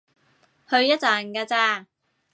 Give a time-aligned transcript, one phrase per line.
[0.67, 1.85] 去一陣㗎咋